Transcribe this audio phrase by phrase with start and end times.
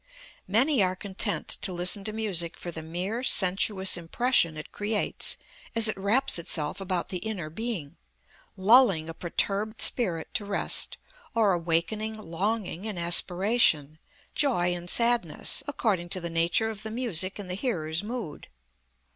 [0.47, 5.37] Many are content to listen to music for the mere sensuous impression it creates
[5.75, 7.97] as it wraps itself about the inner being,
[8.57, 10.97] lulling a perturbed spirit to rest,
[11.35, 13.99] or awakening longing and aspiration,
[14.33, 18.47] joy and sadness, according to the nature of the music and the hearer's mood.